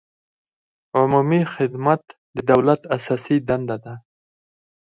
عمومي 0.99 1.41
خدمت 1.55 2.03
د 2.35 2.37
دولت 2.51 2.81
اساسي 2.97 3.37
دنده 3.47 3.77
ده. 3.83 3.93